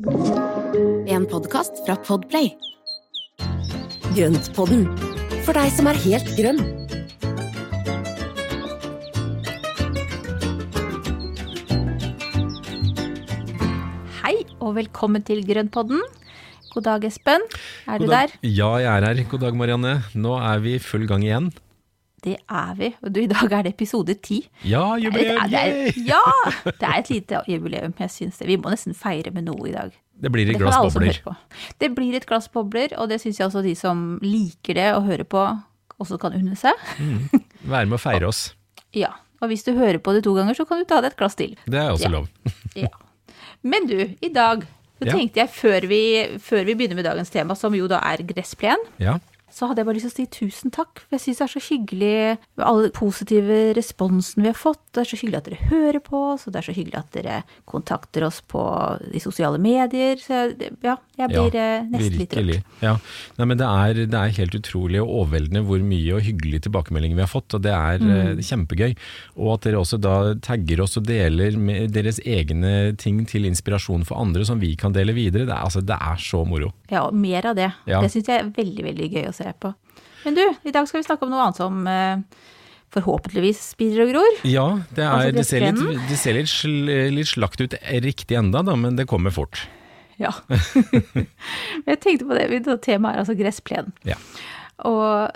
[0.00, 2.46] En podkast fra Podplay.
[4.16, 4.86] Grøntpodden,
[5.44, 6.60] for deg som er helt grønn.
[14.22, 16.00] Hei og velkommen til Grøntpodden.
[16.72, 17.44] God dag, Espen.
[17.84, 18.32] Er du dag.
[18.32, 18.48] der?
[18.48, 19.24] Ja, jeg er her.
[19.28, 19.98] God dag, Marianne.
[20.14, 21.52] Nå er vi i full gang igjen.
[22.22, 22.90] Det er vi.
[23.02, 24.42] Og du, i dag er det episode ti.
[24.68, 25.40] Ja, jubileum!
[25.48, 25.92] Det er- yay!
[26.04, 26.20] Ja!
[26.66, 28.46] Det er et lite jubileum, jeg syns det.
[28.50, 29.92] Vi må nesten feire med noe i dag.
[30.20, 31.16] Det blir et Det glass bobler.
[31.80, 35.06] Det blir et glass bobler, og det syns jeg også de som liker det og
[35.08, 35.44] hører på,
[36.00, 36.76] også kan unne seg.
[37.64, 38.50] Være med å feire oss.
[38.92, 39.14] Ja.
[39.40, 41.34] Og hvis du hører på det to ganger, så kan du ta deg et glass
[41.40, 41.56] til.
[41.64, 42.12] Det er også Ja.
[42.18, 42.28] lov.
[42.76, 42.88] Ja.
[43.62, 44.66] Men du, i dag
[45.00, 46.02] så tenkte jeg, før vi,
[46.38, 49.16] før vi begynner med dagens tema, som jo da er gressplen, Ja.
[49.52, 51.02] Så hadde jeg bare lyst til å si tusen takk.
[51.06, 54.80] For jeg syns det er så hyggelig med alle positive responsen vi har fått.
[54.94, 57.10] Det er så hyggelig at dere hører på oss, og det er så hyggelig at
[57.14, 57.38] dere
[57.70, 58.62] kontakter oss på
[59.12, 60.16] de sosiale medier.
[60.22, 60.40] Så
[60.82, 62.38] ja, jeg blir ja, nesten litt rørt.
[62.40, 62.60] virkelig.
[62.82, 62.96] Ja.
[63.38, 67.18] Nei, men det er, det er helt utrolig og overveldende hvor mye og hyggelige tilbakemeldinger
[67.20, 68.10] vi har fått, og det er Mm.
[68.16, 68.94] eh, kjempegøy.
[69.36, 74.06] Og at dere også da tagger oss og deler med deres egne ting til inspirasjon
[74.08, 75.44] for andre som vi kan dele videre.
[75.44, 76.70] Det er, altså, det er så moro.
[76.90, 77.68] Ja, og mer av det.
[77.90, 78.00] Ja.
[78.00, 79.72] Det syns jeg er veldig, veldig gøy å se på.
[80.24, 82.46] Men du, i dag skal vi snakke om noe annet som eh,
[82.94, 84.40] forhåpentligvis spirer og gror.
[84.48, 86.08] Ja, det, er, Altså det ser, litt, gressplenen?
[86.10, 89.64] det ser litt, sl, litt slakt ut riktig enda, da, men det kommer fort.
[90.20, 90.34] Ja.
[91.88, 93.94] jeg tenkte på det, temaet er altså gressplen.
[94.04, 94.18] Ja.
[94.84, 95.30] Og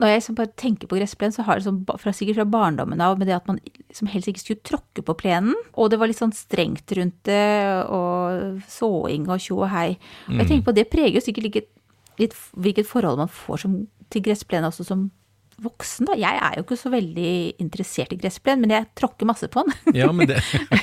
[0.00, 3.18] når jeg bare tenker på gressplen, så har det sånn, fra, sikkert fra barndommen av
[3.20, 5.58] med det at man liksom helst ikke skulle tråkke på plenen.
[5.76, 7.44] Og det var litt sånn strengt rundt det,
[7.92, 9.90] og såing og tjo og hei.
[10.30, 11.68] Og jeg tenker på det preger jo sikkert litt,
[12.20, 13.80] litt hvilket forhold man får som,
[14.12, 15.08] til gressplen også som
[15.60, 16.08] voksen.
[16.08, 16.16] da.
[16.18, 19.94] Jeg er jo ikke så veldig interessert i gressplen, men jeg tråkker masse på den.
[20.00, 20.40] Ja, men, det,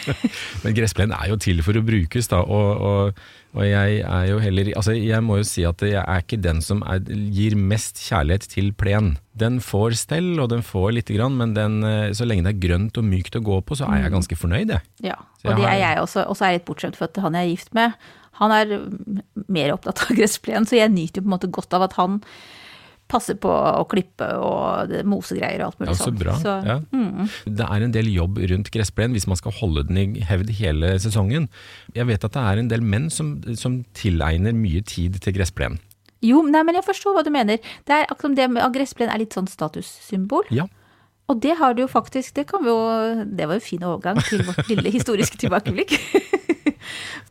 [0.63, 2.43] men gressplen er jo til for å brukes, da.
[2.43, 3.21] Og, og,
[3.57, 6.61] og jeg er jo heller Altså, jeg må jo si at jeg er ikke den
[6.65, 7.01] som er,
[7.33, 9.15] gir mest kjærlighet til plen.
[9.37, 12.63] Den får stell, og den får lite grann, men den, eh, så lenge det er
[12.67, 14.85] grønt og mykt å gå på, så er jeg ganske fornøyd, jeg.
[15.11, 16.25] Ja, og det er jeg også.
[16.27, 17.97] Og så er jeg litt bortskjemt, for at han jeg er gift med,
[18.39, 21.73] han er mm, mer opptatt av gressplen, så jeg nyter jo på en måte godt
[21.77, 22.21] av at han
[23.07, 26.19] passer på å klippe og mosegreier og alt mulig Ja, så sånt.
[26.19, 26.33] bra.
[26.41, 26.73] Så, ja.
[27.47, 30.89] Det er en del jobb rundt gressplen hvis man skal holde den i hevd hele
[30.99, 31.47] sesongen.
[31.95, 35.79] Jeg vet at det er en del menn som, som tilegner mye tid til gressplen.
[36.25, 37.63] Jo, nei, men jeg forstår hva du mener.
[37.87, 40.49] Det er akkurat det med at gressplen er litt sånn statussymbol.
[40.51, 40.67] Ja.
[41.27, 42.77] Og det har du jo faktisk, det kan vi jo
[43.25, 45.97] Det var jo en fin overgang til vårt lille historiske tilbakeblikk.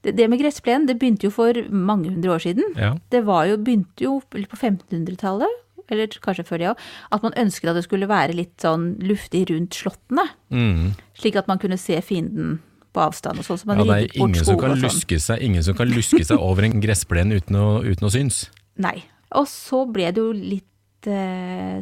[0.05, 2.75] Det, med gressplen, det begynte jo for mange hundre år siden.
[2.79, 2.93] Ja.
[3.11, 6.85] Det var jo, begynte jo på 1500-tallet, eller kanskje før det òg,
[7.17, 10.29] at man ønsket at det skulle være litt sånn luftig rundt slottene.
[10.55, 10.93] Mm.
[11.19, 12.59] Slik at man kunne se fienden
[12.95, 13.61] på avstand og sånn.
[13.65, 15.19] Så man Ja, det ryddet bort ingen som, kan og sånn.
[15.27, 18.47] seg, ingen som kan luske seg over en gressplen uten å, uten å synes.
[18.81, 18.99] Nei.
[19.37, 20.69] Og så ble det jo litt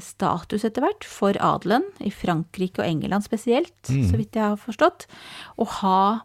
[0.05, 4.07] status etter hvert for adelen, i Frankrike og England spesielt, Mm.
[4.11, 5.07] så vidt jeg har forstått,
[5.59, 6.21] å ha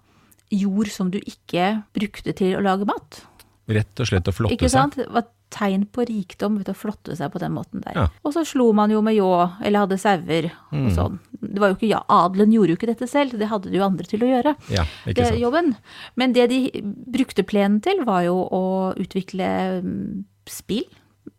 [0.51, 3.25] jord som du ikke brukte til å lage mat.
[3.69, 4.71] Rett og slett å flotte Ikke seg.
[4.71, 4.95] sant?
[4.95, 7.93] Det var tegn på rikdom vet å flotte seg på den måten der.
[7.95, 8.07] Ja.
[8.25, 9.29] Og så slo man jo med ljå,
[9.63, 10.85] eller hadde sauer Mm.
[10.87, 11.19] og sånn.
[11.41, 13.83] Det var jo ikke ja, Adelen gjorde jo ikke dette selv, det hadde det jo
[13.85, 14.55] andre til å gjøre.
[14.69, 15.39] Ja, ikke Det, sant.
[15.39, 15.77] jobben.
[16.15, 20.85] Men det de brukte plenen til, var jo å utvikle mm, spill,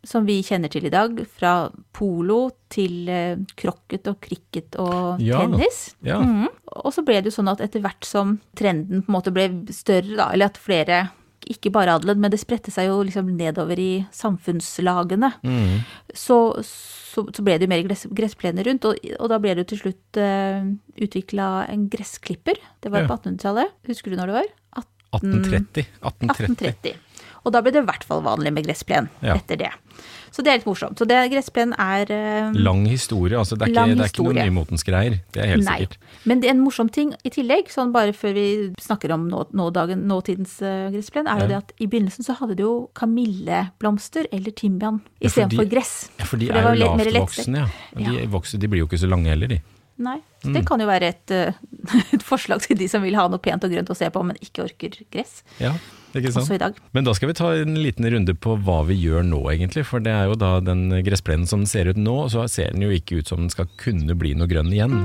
[0.05, 1.19] som vi kjenner til i dag.
[1.39, 5.95] Fra polo til eh, krokket og cricket og Ja, tennis.
[6.03, 6.21] ja.
[6.21, 6.49] Mhm.
[6.85, 9.49] Og så ble det jo sånn at etter hvert som trenden på en måte ble
[9.75, 11.11] større, da, eller at flere
[11.51, 15.33] ikke bare adelen, men det spredte seg jo liksom nedover i samfunnslagene.
[15.43, 15.81] Mm.
[16.15, 19.65] Så, så, så ble det jo mer gress, gressplener rundt, og, og da ble det
[19.65, 20.69] jo til slutt uh,
[21.01, 22.61] utvikla en gressklipper.
[22.85, 23.09] Det var Ja.
[23.11, 23.73] på 1800-tallet.
[23.89, 24.51] Husker du når det var?
[25.11, 25.87] 1830.
[26.05, 26.95] 1830.
[26.95, 26.95] 1830.
[27.45, 29.35] Og da ble det i hvert fall vanlig med gressplen Ja.
[29.37, 29.71] etter det.
[30.31, 30.95] Så det er litt morsomt.
[31.01, 33.57] Så det, gressplen er uh, Lang historie, altså.
[33.59, 34.45] Det er ikke, det er ikke noe historie.
[34.47, 35.17] nymotens greier.
[35.35, 35.79] Det er helt Nei.
[35.81, 35.97] sikkert.
[36.31, 38.45] Men det er en morsom ting i tillegg, sånn bare før vi
[38.81, 42.55] snakker om nå, nådagen, nåtidens uh, gressplen, er jo det at i begynnelsen så hadde
[42.61, 46.11] du jo kamilleblomster eller timian Ja, for istedenfor de- gress.
[46.19, 47.67] Ja, for de For er jo lavt voksne, lavtvoksende,
[47.99, 48.11] ja.
[48.11, 49.61] De, vokser, de blir jo ikke så lange heller, de.
[50.01, 50.19] Nei.
[50.41, 50.55] Så Mm.
[50.57, 51.53] det kan jo være et, eh,
[52.17, 54.39] et forslag til de som vil ha noe pent og grønt å se på, men
[54.41, 55.43] ikke orker gress.
[55.61, 55.75] Ja,
[56.17, 56.47] ikke sant?
[56.47, 56.79] Også i dag.
[56.97, 59.85] Men da skal vi ta en liten runde på hva vi gjør nå, egentlig.
[59.85, 62.91] For det er jo da den gressplenen som ser ut nå, så ser den jo
[62.97, 64.97] ikke ut som den skal kunne bli noe grønn igjen.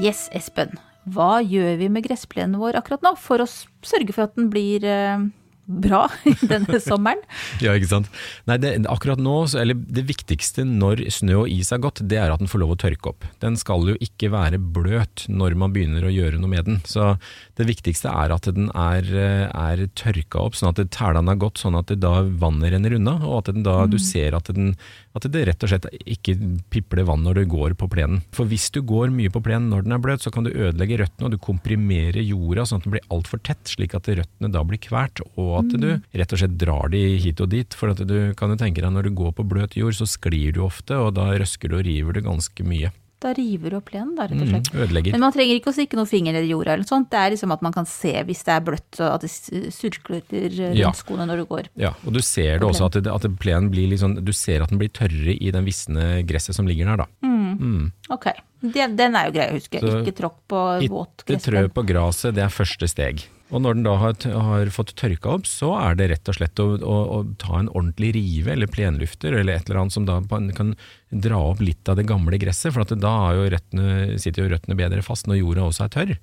[0.00, 0.76] Yes, Espen.
[1.10, 4.84] Hva gjør vi med gressplenen vår akkurat nå, for å sørge for at den blir
[4.84, 5.24] eh,
[5.70, 6.04] bra
[6.52, 7.22] denne sommeren?
[7.64, 8.08] Ja, ikke sant.
[8.48, 12.32] Nei, det, akkurat nå, eller det viktigste når snø og is er gått, det er
[12.32, 13.26] at den får lov å tørke opp.
[13.42, 16.80] Den skal jo ikke være bløt når man begynner å gjøre noe med den.
[16.88, 17.12] Så
[17.60, 19.04] Det viktigste er at den er,
[19.52, 23.18] er tørka opp, sånn at tælene har gått, sånn at det da vannet renner unna,
[23.20, 24.72] og at den da, du ser at, den,
[25.18, 26.38] at det rett og slett ikke
[26.72, 28.22] pipler vann når du går på plenen.
[28.36, 31.02] For hvis du går mye på plenen når den er bløt, så kan du ødelegge
[31.02, 34.64] røttene, og du komprimerer jorda sånn at den blir altfor tett, slik at røttene da
[34.64, 37.76] blir kvært, og at du rett og slett drar de hit og dit.
[37.76, 40.56] For at du kan jo tenke deg når du går på bløt jord, så sklir
[40.56, 42.94] du ofte, og da røsker du og river du ganske mye.
[43.20, 44.70] Da river du opp plenen, da, rett og Mm, slett.
[44.72, 45.12] ødelegger.
[45.12, 47.10] Men man trenger ikke å stikke noen finger ned i jorda eller noe sånt.
[47.12, 49.30] Det er liksom at man kan se hvis det er bløtt, og at det
[49.76, 50.90] surkler rundt Ja.
[50.92, 51.68] skoene når du går.
[51.76, 54.70] Ja, og du ser det også, at, det, at plenen blir sånn, du ser at
[54.70, 57.06] den blir tørrere i den visne gresset som ligger der, da.
[57.22, 57.92] Mm.
[58.08, 58.26] Ok,
[58.62, 59.80] den, den er jo grei å huske.
[59.80, 61.74] Så ikke tråkk på våt Ikke trø gressplen.
[61.76, 63.24] på gresset, det er første steg.
[63.50, 64.14] Og når den da har,
[64.46, 67.70] har fått tørka opp, så er det rett og slett å, å, å ta en
[67.72, 70.20] ordentlig rive eller plenlufter, eller et eller annet som da
[70.56, 70.72] kan
[71.10, 74.78] dra opp litt av det gamle gresset, for at da jo røttene, sitter jo røttene
[74.78, 76.14] bedre fast når jorda også er tørr.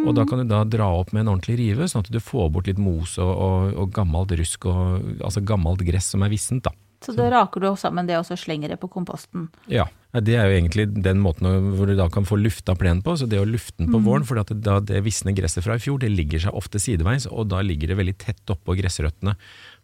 [0.00, 2.48] Og da kan du da dra opp med en ordentlig rive, sånn at du får
[2.54, 6.64] bort litt mos og, og, og gammelt rusk, og, altså gammelt gress som er vissent.
[6.64, 6.72] da.
[7.04, 9.48] Så da raker du sammen det, og så slenger det på komposten.
[9.72, 9.88] Ja,
[10.18, 11.46] det er jo egentlig den måten
[11.76, 13.14] hvor du da kan få lufta plenen på.
[13.18, 15.82] Så det å lufte den på våren, for at det, det visne gresset fra i
[15.82, 19.36] fjor, det ligger seg ofte sideveis, og da ligger det veldig tett oppå gressrøttene.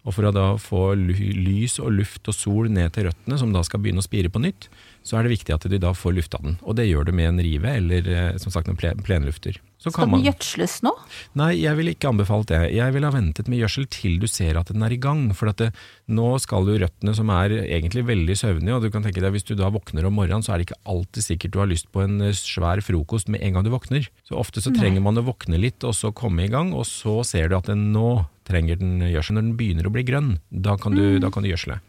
[0.07, 3.65] Og for å da få lys og luft og sol ned til røttene, som da
[3.67, 4.69] skal begynne å spire på nytt,
[5.07, 6.59] så er det viktig at de da får lufta den.
[6.63, 9.59] Og det gjør du med en rive, eller eh, som sagt en plenlufter.
[9.83, 10.91] Så Skal den gjødsles nå?
[11.39, 12.59] Nei, jeg ville ikke anbefalt det.
[12.75, 15.29] Jeg ville ha ventet med gjødsel til du ser at den er i gang.
[15.37, 15.69] For at det,
[16.11, 19.47] nå skal jo røttene som er egentlig veldig søvnige, og du kan tenke deg hvis
[19.47, 22.03] du da våkner om morgenen, så er det ikke alltid sikkert du har lyst på
[22.07, 24.09] en eh, svær frokost med en gang du våkner.
[24.27, 27.21] Så ofte så trenger man å våkne litt, og så komme i gang, og så
[27.27, 29.37] ser du at den nå trenger den gjødsel.
[29.39, 31.81] Når den begynner å bli grønn, da kan du, da kan du gjødsle.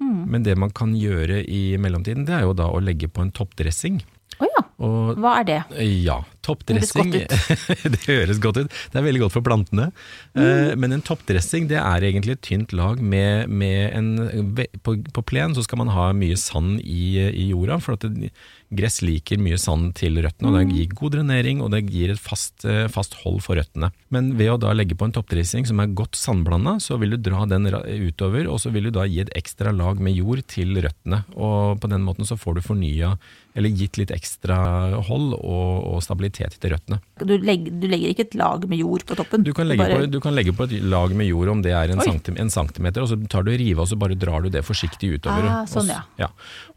[0.00, 3.32] Men det man kan gjøre i mellomtiden, det er jo da å legge på en
[3.34, 3.98] toppdressing.
[4.38, 5.56] Å ja, Og hva er det?
[6.04, 7.28] ja, toppdressing Det
[7.94, 8.76] Det høres godt ut.
[8.92, 9.90] Det er veldig godt for plantene.
[10.34, 15.24] Eh, Men en toppdressing det er egentlig et tynt lag med, med en på, på
[15.28, 18.32] plen så skal man ha mye sand i, i jorda, for at det,
[18.68, 20.50] gress liker mye sand til røttene.
[20.50, 23.90] og Det gir god drenering, og det gir et fast, eh, fast hold for røttene.
[24.12, 27.18] Men ved å da legge på en toppdressing som er godt sandblanda, så vil du
[27.30, 30.76] dra den utover, og så vil du da gi et ekstra lag med jord til
[30.84, 31.24] røttene.
[31.36, 33.14] Og på den måten så får du fornya,
[33.56, 37.00] eller gitt litt ekstra hold og, og stabilitet til røttene.
[37.18, 39.42] Du legger, du legger ikke et lag med jord på toppen?
[39.42, 41.72] Du kan, legge bare- på, du kan legge på et lag med jord om det
[41.72, 42.04] er en, Oi.
[42.06, 45.18] centim, en centimeter, og så tar du rive og så bare drar du det forsiktig
[45.18, 45.44] utover.
[45.50, 46.02] Ah, sånn, ja.
[46.18, 46.28] ja.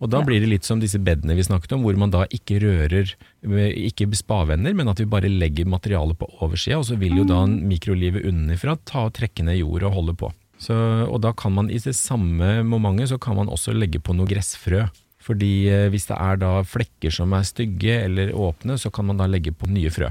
[0.02, 2.60] Og da blir det litt som disse bedene vi snakket om, hvor man da ikke
[2.63, 3.13] rører,
[3.46, 7.46] ikke spavender, men at vi bare legger materialet på oversida, og så vil jo da
[7.46, 7.68] Mm.
[7.68, 10.31] mikrolivet underfra ta og trekke ned jord og holde på.
[10.62, 10.74] Så,
[11.10, 14.28] og da kan man i det samme momentet så kan man også legge på noe
[14.28, 14.90] gressfrø.
[15.21, 19.21] Fordi eh, hvis det er da flekker som er stygge eller åpne, så kan man
[19.21, 20.09] da legge på nye frø.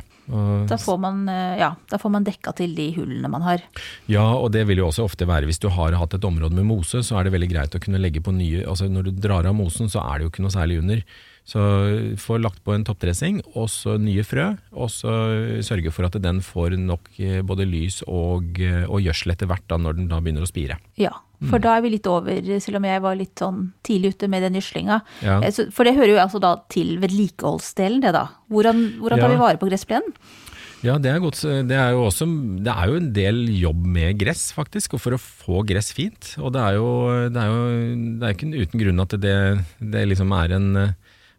[0.70, 3.64] Da får man, eh, ja, da får man dekka til de hullene man har.
[4.10, 6.68] Ja, og det vil jo også ofte være hvis du har hatt et område med
[6.68, 9.48] mose, så er det veldig greit å kunne legge på nye Altså når du drar
[9.48, 11.02] av mosen, så er det jo ikke noe særlig under.
[11.46, 11.60] Så
[12.20, 15.10] få lagt på en toppdressing, og så nye frø, og så
[15.66, 19.66] sørge for at den får nok eh, både lys og, eh, og gjødsel etter hvert
[19.66, 20.76] da, når den da begynner å spire.
[21.00, 21.10] Ja,
[21.40, 21.62] for Mm.
[21.62, 24.60] da er vi litt over, selv om jeg var litt sånn tidlig ute med den
[24.60, 25.00] gjødslinga.
[25.22, 25.40] Ja.
[25.40, 28.28] Eh, For det hører jo altså da til vedlikeholdsdelen, det da.
[28.50, 29.34] Hvordan, hvordan tar Ja.
[29.36, 30.12] vi vare på gressplenen?
[30.82, 31.40] Ja, det er godt.
[31.42, 32.24] Det er jo også
[32.64, 36.36] Det er jo en del jobb med gress, faktisk, og for å få gress fint.
[36.38, 40.08] Og det er jo Det er jo det er ikke uten grunn at det, det
[40.08, 40.94] liksom er en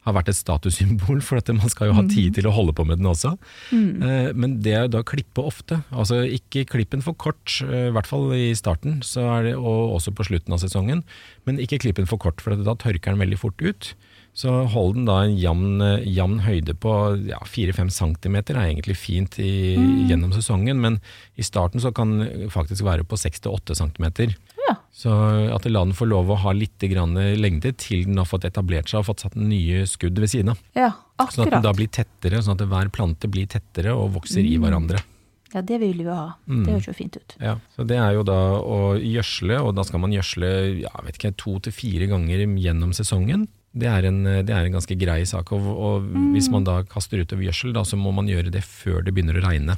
[0.06, 2.86] har vært et statussymbol, for at man skal jo ha tid til å holde på
[2.88, 3.36] med den også.
[3.70, 4.34] Mm.
[4.38, 5.82] Men det er jo da klippe ofte.
[5.94, 10.16] Altså ikke klippen for kort, eh, i hvert fall i starten, så det, og også
[10.18, 11.04] på slutten av sesongen.
[11.46, 13.94] Men ikke klippen for kort, for at da tørker den veldig fort ut.
[14.34, 16.94] Så hold den da en jevn, eh, jevn høyde på
[17.28, 19.76] ja, 4-5 cm er egentlig fint i,
[20.08, 21.02] gjennom sesongen, men
[21.36, 24.34] i starten så kan faktisk være på 6-8 cm.
[24.72, 24.78] Ja.
[24.96, 25.12] Så
[25.52, 29.02] at la den få lov å ha litt lengde til den har fått etablert seg
[29.02, 30.62] og fått satt nye skudd ved siden av.
[30.78, 31.36] Ja, akkurat.
[31.36, 34.58] Sånn at den da blir tettere, sånn at hver plante blir tettere og vokser i
[34.62, 35.04] hverandre.
[35.52, 36.30] Ja, det vil vi jo ha.
[36.48, 36.64] Mm.
[36.64, 37.36] Det høres jo fint ut.
[37.44, 40.52] Ja, så Det er jo da å gjødsle, og da skal man gjødsle
[40.86, 43.50] ja, vet ikke, to til fire ganger gjennom sesongen.
[43.72, 45.52] Det er en, det er en ganske grei sak.
[45.56, 49.04] Og, og hvis man da kaster utover gjødsel, da, så må man gjøre det før
[49.04, 49.78] det begynner å regne.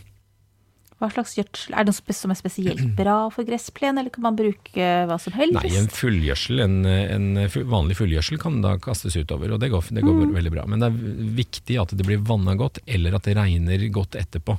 [1.03, 1.75] Hva slags gjødsel?
[1.75, 5.35] Er det noe som er spesielt bra for gressplen, eller kan man bruke hva som
[5.35, 5.57] helst?
[5.59, 7.27] Nei, en fullgjødsel, en, en
[7.71, 10.67] vanlig fullgjødsel kan da kastes utover, og det går, det går veldig bra.
[10.69, 14.57] Men det er viktig at det blir vanna godt, eller at det regner godt etterpå.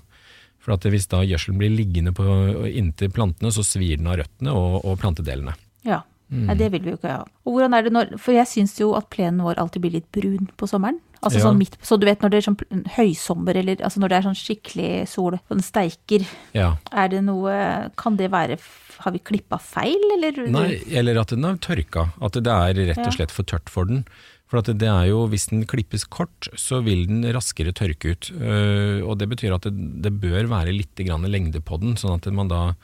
[0.65, 2.25] For hvis da gjødselen blir liggende på,
[2.71, 5.57] inntil plantene, så svir den av røttene og, og plantedelene.
[5.85, 6.01] Ja.
[6.33, 6.47] Mm.
[6.49, 7.25] Nei, det vil vi jo ikke ha.
[7.45, 10.09] Og hvordan er det når For jeg syns jo at plenen vår alltid blir litt
[10.15, 10.97] brun på sommeren.
[11.25, 11.45] Altså Ja.
[11.49, 14.27] sånn midt, så du vet når det er sånn høysommer, eller altså når det er
[14.29, 16.77] sånn skikkelig sol, og den steiker, Ja.
[16.93, 18.59] er det noe Kan det være
[19.01, 20.47] Har vi klippa feil, eller?
[20.49, 22.13] Nei, eller at den har tørka.
[22.23, 24.05] At det er rett og slett for tørt for den.
[24.47, 28.31] For at det er jo, Hvis den klippes kort, så vil den raskere tørke ut.
[28.41, 32.15] Øh, og Det betyr at det, det bør være litt grann lengde på den, sånn
[32.15, 32.75] at man da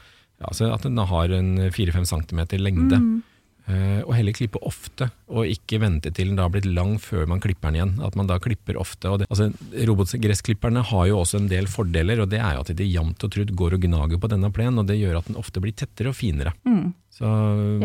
[0.42, 2.96] altså at den har en 4-5 cm lengde.
[2.98, 3.22] Mm.
[3.70, 7.28] Eh, og heller klippe ofte, og ikke vente til den da har blitt lang før
[7.30, 7.92] man klipper den igjen.
[8.06, 9.10] At man da klipper ofte.
[9.12, 9.50] Og det, altså,
[9.90, 13.34] Robotgressklipperne har jo også en del fordeler, og det er jo at de jevnt og
[13.34, 16.10] trutt går og gnager på denne plenen, og det gjør at den ofte blir tettere
[16.10, 16.54] og finere.
[16.66, 16.90] Mm.
[17.14, 17.30] Så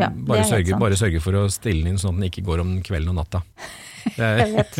[0.00, 2.64] Ja, bare, sørge, bare sørge for å stille den inn sånn at den ikke går
[2.64, 3.44] om kvelden og natta.
[4.16, 4.78] Jeg vet.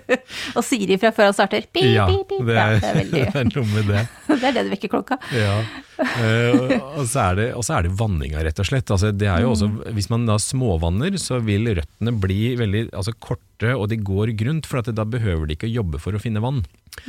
[0.56, 1.66] og Siri fra før han starter.
[1.72, 2.44] Pip, ja, pip, pip.
[2.48, 4.04] det Ja, er, det er veldig det er noe med det.
[4.34, 5.18] Det er det du vekker klokka.
[5.34, 5.56] Ja.
[5.94, 8.90] Uh, og, så er det, og så er det vanninga, rett og slett.
[8.90, 9.80] Altså, det er jo også, Mm.
[9.96, 14.66] hvis man da småvanner, så vil røttene bli veldig altså, korte, og de går grunt,
[14.68, 16.60] for da behøver de ikke å jobbe for å finne vann.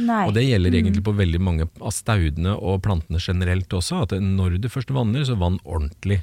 [0.02, 0.22] Nei.
[0.26, 4.56] Og det gjelder egentlig på veldig mange av staudene og plantene generelt også, at når
[4.64, 6.22] du først vanner, så vann ordentlig.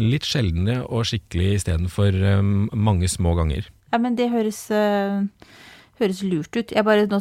[0.00, 3.68] Litt sjeldnere og skikkelig istedenfor um, mange små ganger.
[3.92, 5.22] Ja, men det høres, uh,
[6.00, 6.70] høres lurt ut.
[6.72, 7.20] Jeg bare, nå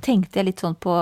[0.00, 0.92] tenkte jeg litt sånn på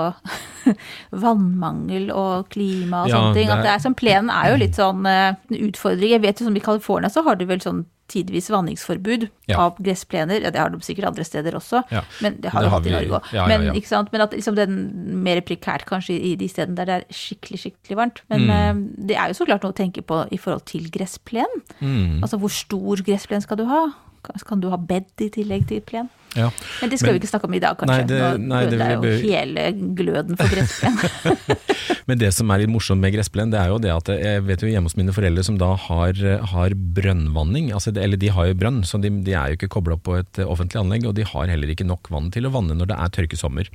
[1.11, 3.47] vannmangel og klima og Ja, sånne ting.
[3.47, 6.09] det At det er- sånn, plenen er jo litt sånn øh, en utfordring.
[6.11, 9.57] Jeg vet jo som i California så har de vel sånn tidvis vanningsforbud Ja.
[9.57, 10.41] av gressplener.
[10.43, 12.01] Ja, det har de sikkert andre steder også, Ja.
[12.21, 13.47] men det har Det de har hatt i Norge òg.
[13.47, 17.59] men, men at liksom den mer prekært kanskje i de stedene der det er skikkelig,
[17.71, 18.21] skikkelig varmt.
[18.29, 18.49] Men Mm.
[18.49, 21.47] uh, det er jo så klart noe å tenke på i forhold til gressplen.
[21.81, 22.19] Mm.
[22.21, 23.93] Altså hvor stor gressplen skal du ha?
[24.21, 26.09] Kan- du ha bed i tillegg til plen?
[26.35, 26.49] Ja.
[26.79, 27.97] Men det skal Men- vi ikke snakke om i dag, kanskje.
[27.97, 29.63] Nei, det- Nå jo bør- hele
[29.95, 31.47] gløden for gressplen.
[32.07, 34.61] Men det som er litt morsomt med gressplen, det er jo det at jeg vet
[34.63, 36.13] jo hjemme hos mine foreldre som da har,
[36.53, 39.97] har brønnvanning, altså eller de har jo brønn, så de, de er jo ikke kobla
[39.97, 42.77] på et eh, offentlig anlegg, og de har heller ikke nok vann til å vanne
[42.77, 43.69] når det er tørkesommer.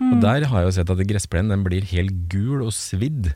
[0.00, 3.34] Og der har jeg jo sett at gressplen den blir helt gul og svidd.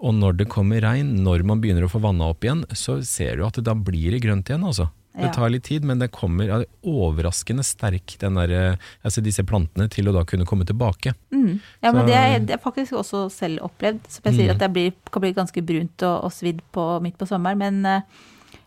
[0.00, 3.36] Og når det kommer regn, når man begynner å få vanna opp igjen, så ser
[3.36, 4.88] du at det da blir det grønt igjen, altså.
[5.26, 9.44] Det tar litt tid, men det kommer ja, overraskende sterk, den der, eh, altså disse
[9.46, 11.14] plantene, til å da kunne komme tilbake.
[11.34, 11.60] Mm.
[11.82, 14.00] Ja, men det er det er faktisk også selv opplevd.
[14.08, 14.56] Som jeg sier Mm.
[14.56, 17.86] at det blir, kan bli ganske brunt og, og svidd på, midt på sommeren, men
[17.86, 18.02] eh,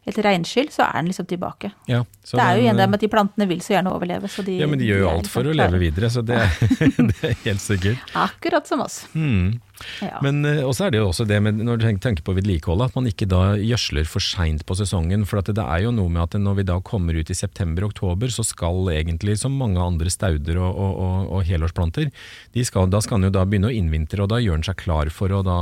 [0.06, 1.72] etter regnskyll så er den liksom tilbake.
[1.88, 3.74] Ja, så det er jo den, igjen det eh, med at de plantene vil så
[3.78, 4.28] gjerne overleve.
[4.28, 6.42] Så de, Ja, men de gjør jo alt for å liksom leve videre, så det,
[7.10, 8.04] det er helt sikkert.
[8.20, 9.06] Akkurat som oss.
[9.14, 9.62] Hmm.
[10.04, 10.20] Ja.
[10.24, 12.98] Men eh, også er det jo også det med, når du tenker, på vedlikeholdet, at
[12.98, 15.26] man ikke da gjødsler for seint på sesongen.
[15.30, 18.32] For at det er jo noe med at når vi da kommer ut i september-oktober,
[18.34, 22.12] så skal egentlig, som mange andre stauder og, og, og, og helårsplanter,
[22.54, 24.80] de skal, da skal den jo da begynne å innvintre, og da gjør den seg
[24.84, 25.60] klar for å da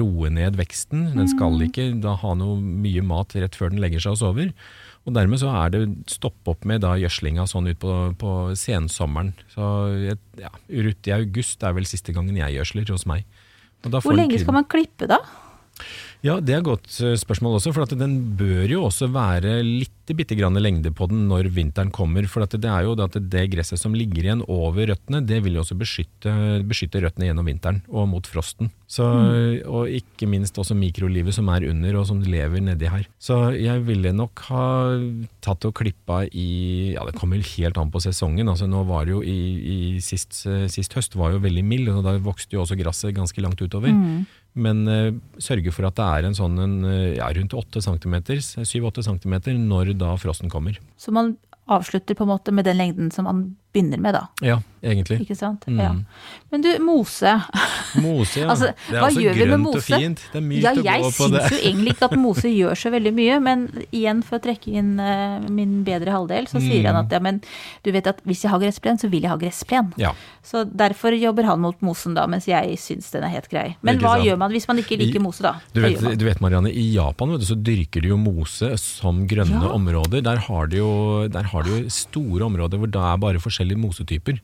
[0.00, 1.12] roe ned veksten.
[1.16, 4.52] Den skal ikke da ha noe mye mat rett før den legger seg og sover.
[5.06, 9.32] Og dermed så er det stopp opp med da gjødslinga sånn ut på, på sensommeren.
[9.52, 9.62] Så
[10.40, 13.22] ja, rutt i august er vel siste gangen jeg gjødsler hos meg.
[13.86, 15.20] Og da får Hvor lenge skal man klippe da?
[16.26, 19.60] Ja, det er et godt eh, spørsmål også, for at den bør jo også være
[19.62, 22.26] litt bitte grann lengde på den når vinteren kommer.
[22.30, 25.58] For at det er jo at det gresset som ligger igjen over røttene, det vil
[25.58, 26.32] jo også beskytte,
[26.66, 28.70] beskytte røttene gjennom vinteren og mot frosten.
[28.90, 29.04] Så,
[29.66, 33.06] Og ikke minst også mikrolivet som er under og som lever nedi her.
[33.18, 34.66] Så jeg ville nok ha
[35.42, 38.48] tatt og klippa i Ja, det kommer helt an på sesongen.
[38.48, 42.06] Altså nå var det jo i, i sist, sist høst var jo veldig mild, og
[42.06, 43.90] da vokste jo også gresset ganske langt utover.
[44.56, 48.16] Men eh, sørge for at det er en sånn en, eh, ja, rundt 8 cm,
[48.64, 49.36] 7-8 cm
[49.68, 50.78] når da frosten kommer.
[50.96, 51.34] Så man
[51.66, 53.44] avslutter på en måte med den lengden som man
[53.76, 54.24] begynner med, da.
[54.44, 55.20] Ja, egentlig.
[55.26, 55.68] Ikke sant?
[55.68, 55.80] Mm.
[55.84, 55.92] Ja.
[56.54, 57.32] Men du, mose.
[58.00, 58.48] Mose, ja.
[58.52, 59.80] Altså, det er hva altså gjør vi med mose?
[59.80, 60.20] og fint.
[60.32, 61.40] Det er mykt Ja, å gå på det.
[61.42, 64.42] Jeg syns jo egentlig ikke at mose gjør så veldig mye, men igjen for å
[64.46, 66.88] trekke inn uh, min bedre halvdel, så sier Mm.
[66.92, 67.40] han at ja, men
[67.82, 69.90] du vet at hvis jeg har gressplen, så vil jeg ha gressplen.
[70.00, 70.12] Ja.
[70.46, 73.64] Så derfor jobber han mot mosen da, mens jeg syns den er helt grei.
[73.82, 75.56] Men hva gjør man hvis man ikke liker mose, da?
[75.74, 79.24] Du vet, du vet Marianne, I Japan vet du, så dyrker de jo mose som
[79.26, 80.22] grønne områder.
[80.22, 80.90] Der har, de jo,
[81.32, 84.38] der har de jo store områder hvor det er bare forskjellige mosetyper.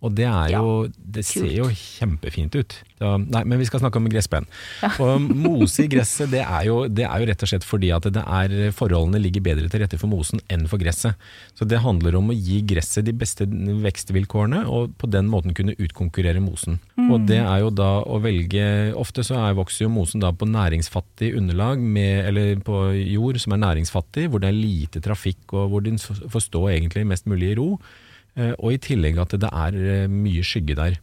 [0.00, 2.76] Og det er jo Det ser jo kjempefint ut.
[3.00, 4.46] Da, nei, men vi skal snakke om gressplen.
[5.04, 8.08] Og mose i gresset, det er, jo, det er jo rett og slett fordi at
[8.12, 11.20] det er, forholdene ligger bedre til rette for mosen enn for gresset.
[11.56, 15.76] Så det handler om å gi gresset de beste vekstvilkårene, og på den måten kunne
[15.80, 16.80] utkonkurrere mosen.
[17.08, 18.68] Og det er jo da å velge
[19.00, 23.56] Ofte så er, vokser jo mosen da på næringsfattig underlag, med, eller på jord som
[23.56, 27.54] er næringsfattig, hvor det er lite trafikk, og hvor den får stå egentlig mest mulig
[27.54, 27.74] i ro.
[28.40, 30.98] Eh, Og i tillegg at det er eh, mye skygge der.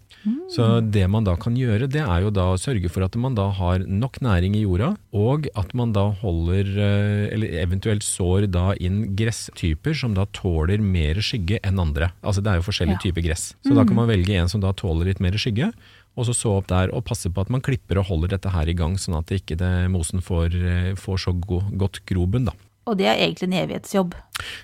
[0.52, 3.36] Så det man da kan gjøre, det er jo da å sørge for at man
[3.38, 8.50] da har nok næring i jorda, og at man da holder, eh, eller eventuelt sår
[8.52, 12.10] da inn gresstyper som da tåler mer skygge enn andre.
[12.24, 13.06] Altså det er jo forskjellige Ja.
[13.06, 13.46] typer gress.
[13.64, 15.72] Så da kan man velge en som da tåler litt mer skygge,
[16.18, 18.68] og så så opp der og passe på at man klipper og holder dette her
[18.68, 20.50] i gang, sånn at ikke det, mosen får,
[20.98, 22.52] får så go godt grobunn da.
[22.88, 24.16] Og det er egentlig en evighetsjobb.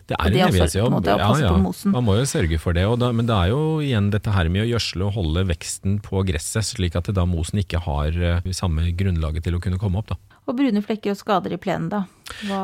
[0.07, 0.93] Det er det en er en evighetsjobb.
[0.93, 1.53] måte ja, ja.
[1.91, 2.85] Man må jo sørge for det.
[2.87, 5.99] Og da, men det er jo igjen dette her med å gjødsle og holde veksten
[6.05, 9.99] på gresset, slik at da mosen ikke har eh, samme grunnlaget til å kunne komme
[9.99, 10.13] opp.
[10.13, 10.39] Da.
[10.47, 12.05] Og brune flekker og skader i plenen, da.
[12.47, 12.63] Hva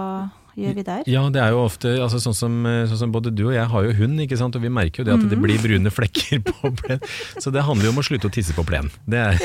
[0.58, 1.04] gjør vi der?
[1.10, 3.68] Ja, det er jo ofte altså sånn, som, eh, sånn som både du og jeg
[3.72, 4.56] har jo hund, ikke sant?
[4.56, 5.30] og vi merker jo det at Mm.
[5.30, 7.02] det blir brune flekker på plenen.
[7.40, 8.90] Så det handler jo om å slutte å tisse på plen.
[9.06, 9.38] Det er,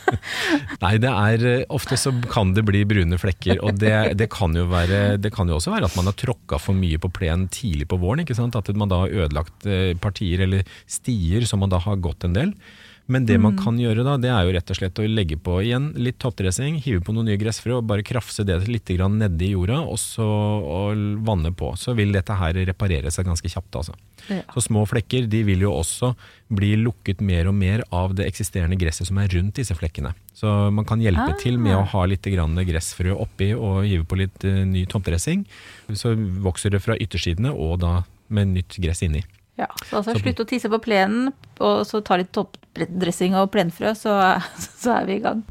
[0.84, 4.54] Nei, det er eh, ofte så kan det bli brune flekker, og det, det, kan
[4.56, 7.48] jo være, det kan jo også være at man har tråkka for mye på plen
[7.52, 8.56] tidlig på våren, ikke sant?
[8.56, 12.36] at man da har ødelagt eh, partier eller stier som man da har gått en
[12.36, 12.54] del.
[13.10, 15.56] Men det man kan gjøre da, det er jo rett og slett å legge på
[15.64, 19.80] igjen litt toppdressing, hive på noen nye gressfrø og bare krafse det litt nedi jorda,
[19.82, 21.72] og så og vanne på.
[21.80, 23.74] Så vil dette her reparere seg ganske kjapt.
[23.80, 23.96] altså.
[24.28, 24.42] Ja.
[24.54, 26.12] Så små flekker de vil jo også
[26.54, 30.14] bli lukket mer og mer av det eksisterende gresset som er rundt disse flekkene.
[30.34, 31.36] Så man kan hjelpe Ah.
[31.40, 35.44] til med å ha litt gressfrø oppi og hive på litt eh, ny toppdressing.
[35.92, 39.24] Så vokser det fra yttersidene og da med nytt gress inni.
[39.60, 43.92] Ja, så altså slutt å tisse på plenen, og så ta litt toppdressing og plenfrø,
[43.98, 44.16] så,
[44.82, 45.44] så er vi i gang.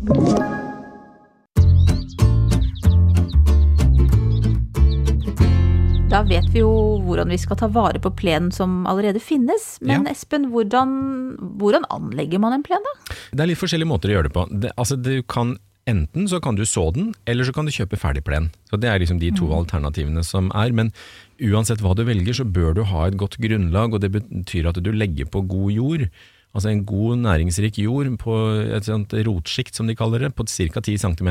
[6.09, 6.71] Da vet vi jo
[7.05, 9.75] hvordan vi skal ta vare på plenen som allerede finnes.
[9.85, 10.15] Men Ja.
[10.15, 10.89] Espen, hvordan,
[11.61, 13.13] hvordan anlegger man en plen, da?
[13.29, 14.47] Det er litt forskjellige måter å gjøre det på.
[14.49, 15.59] Det, altså du kan,
[15.89, 18.50] enten så kan du så den, eller så kan du kjøpe ferdig plen.
[18.69, 20.72] Så Det er liksom de to alternativene som er.
[20.72, 20.91] Men
[21.41, 24.81] uansett hva du velger, så bør du ha et godt grunnlag, og det betyr at
[24.84, 26.10] du legger på god jord.
[26.55, 28.36] Altså en god næringsrik jord på
[28.74, 30.81] et sånt rotsjikt, som de kaller det, på ca.
[30.81, 31.29] 10 cm.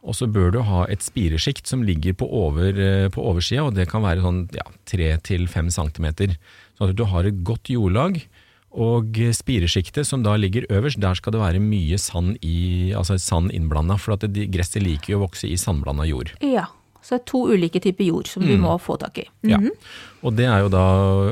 [0.00, 3.74] Og så bør du ha et spiresjikt som ligger på, over, eh, på oversida, og
[3.76, 6.36] det kan være sånn ja, 3-5 cm.
[6.76, 8.20] Sånn at du har et godt jordlag.
[8.70, 13.50] Og spiresjiktet som da ligger øverst, der skal det være mye sand, i, altså sand
[13.56, 16.30] innblanda, for at det, gresset liker jo å vokse i sandblanda jord.
[16.44, 16.68] Ja,
[17.10, 19.24] så det er to ulike typer jord som du må få tak i.
[19.50, 19.58] Ja.
[20.22, 20.82] Og det er jo da,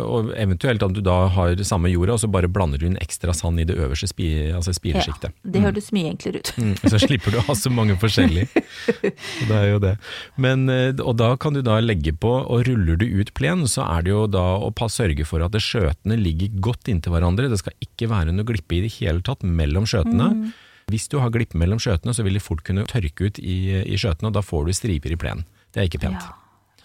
[0.02, 3.30] og eventuelt at du da har samme jorda, og så bare blander du inn ekstra
[3.36, 5.36] sand i det øverste spi, altså spiresjiktet.
[5.44, 6.50] det høres mye enklere ut.
[6.58, 8.64] Mm, så slipper du å ha så mange forskjellige.
[9.50, 9.94] det er jo det.
[10.34, 13.86] Men, eh, og da kan du da legge på, og ruller du ut plen, så
[13.86, 17.52] er det jo da å sørge for at skjøtene ligger godt inntil hverandre.
[17.52, 20.50] Det skal ikke være noe glippe i det hele tatt mellom skjøtene.
[20.90, 24.00] Hvis du har glippe mellom skjøtene, så vil de fort kunne tørke ut i, i
[24.00, 25.46] skjøtene, og da får du striper i plen.
[25.72, 26.22] Det er ikke pent.
[26.22, 26.36] Ja.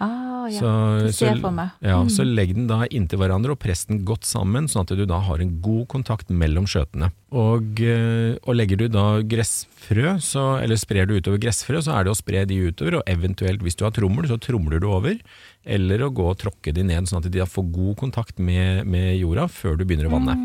[0.02, 0.60] Ah, ja.
[1.14, 1.70] Så, meg.
[1.80, 1.86] Mm.
[1.86, 5.04] Ja, så legg den da inntil hverandre og press den godt sammen, sånn at du
[5.08, 7.12] da har en god kontakt mellom skjøtene.
[7.32, 12.08] Og, eh, og legger du da gressfrø, så, eller sprer du utover gressfrø, så er
[12.08, 15.22] det å spre de utover, og eventuelt hvis du har trommel, så tromler du over.
[15.64, 19.14] Eller å gå og tråkke de ned, sånn at de får god kontakt med, med
[19.22, 20.38] jorda før du begynner å vanne.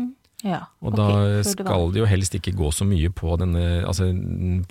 [0.45, 4.07] Ja, Og da skal det jo helst ikke gå så mye på denne, altså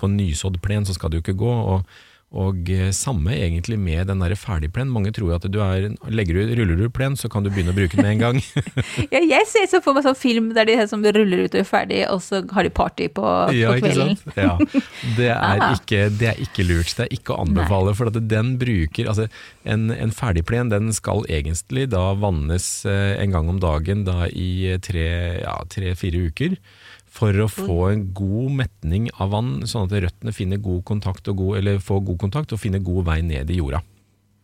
[0.01, 1.99] på nysådd plen så skal det jo ikke gå, og,
[2.29, 4.91] og eh, samme egentlig med den der ferdigplen.
[4.93, 7.77] Mange tror at du er, legger du, ruller du plen, så kan du begynne å
[7.77, 8.41] bruke den med en gang.
[9.13, 11.65] Ja, jeg ser så for meg sånn film der de som ruller ut og er
[11.67, 13.23] ferdig, og så har de party på,
[13.55, 14.19] ja, på ikke kvelden.
[14.37, 14.53] Ja.
[15.17, 15.73] Det, er Ah.
[15.75, 19.25] ikke, det er ikke lurt, det er ikke å anbefale, for at den bruker, altså
[19.65, 24.77] en, en ferdigplen den skal egentlig da vannes eh, en gang om dagen da i
[24.85, 26.55] tre-fire ja, tre-fire uker.
[27.09, 31.41] For å få en god metning av vann, sånn at røttene finner god kontakt og
[31.41, 33.81] god, eller får god kontakt og finner god vei ned i jorda.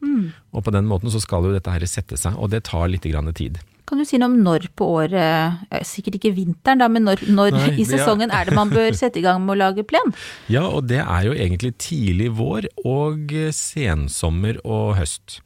[0.06, 0.34] Mm.
[0.56, 3.06] Og på den måten så skal jo dette her sette seg, og det tar litt
[3.06, 3.62] grann tid.
[3.86, 7.22] Kan du si noe om når på året, eh, sikkert ikke vinteren da, men når,
[7.30, 8.42] når Nei, i sesongen ja.
[8.42, 10.14] er det man bør sette i gang med å lage plen?
[10.50, 15.44] Ja, og det er jo egentlig tidlig vår og sensommer og høst.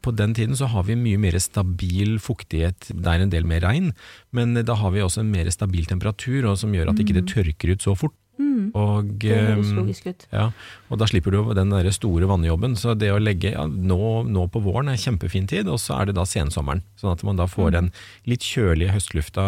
[0.00, 3.64] På den tiden så har vi mye mer stabil fuktighet, det er en del mer
[3.66, 3.92] regn,
[4.32, 7.28] men da har vi også en mer stabil temperatur, og som gjør at ikke det
[7.30, 8.16] tørker ut så fort.
[8.40, 9.18] Og, Mm.
[9.20, 10.26] Det høres ehm, logisk ut.
[10.32, 10.46] ja,
[10.88, 12.76] og da slipper du den der store vannjobben.
[12.76, 16.10] Så det å legge ja, nå, nå på våren er kjempefin tid, og så er
[16.10, 16.82] det da sensommeren.
[17.00, 17.90] Sånn at man da får den
[18.24, 19.44] litt kjølige høstlufta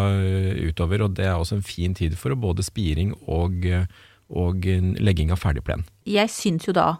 [0.69, 3.65] utover, og det er også en fin tid for både spiring og,
[4.29, 4.69] og
[5.01, 5.87] legging av ferdigplen.
[6.05, 6.91] Jeg syns jo da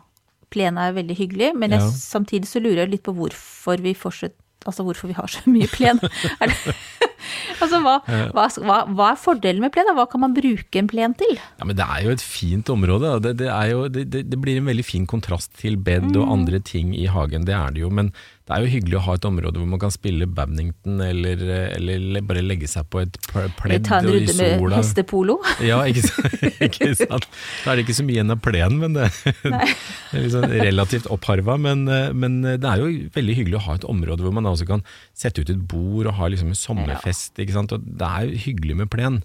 [0.53, 1.91] plen er veldig hyggelig, men jeg, Ja.
[1.91, 5.67] samtidig så lurer jeg litt på hvorfor vi fortsetter Altså hvorfor vi har så mye
[5.67, 5.97] plen.
[7.63, 7.97] Altså hva,
[8.35, 8.47] hva,
[8.91, 9.89] hva, er fordelen med plen?
[9.91, 11.37] og Hva kan man bruke en plen til?
[11.59, 13.13] Ja, men Det er jo et fint område.
[13.23, 16.59] Det, det, jo, det, det, det blir en veldig fin kontrast til bed og andre
[16.63, 17.47] ting i hagen.
[17.47, 17.91] Det er det jo.
[17.93, 18.11] Men
[18.43, 21.43] det er jo hyggelig å ha et område hvor man kan spille badminton, eller,
[21.77, 23.15] eller bare legge seg på et
[23.55, 23.85] pledd.
[23.87, 25.37] Ta en runde med hestepolo.
[25.63, 26.43] Ja, ikke, sant?
[26.67, 27.29] ikke sant.
[27.63, 29.07] Da er det ikke så mye igjen av plenen, men det,
[29.45, 31.55] det er liksom relativt oppharva.
[31.61, 34.67] Men, eh, men det er jo veldig hyggelig å ha et område hvor man også
[34.67, 34.83] kan
[35.15, 37.39] sette ut et bord og ha liksom en sommerfest.
[37.39, 37.71] Ikke sant?
[37.71, 39.21] Og det er jo hyggelig med plen.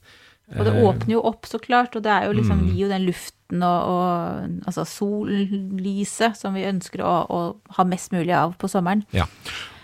[0.56, 2.68] Og det Eh, åpner jo opp, så klart, og det er jo liksom, Mm.
[2.72, 7.40] gir jo den luften og, og altså sollyset som vi ønsker å, å
[7.76, 9.04] ha mest mulig av på sommeren.
[9.12, 9.26] Ja,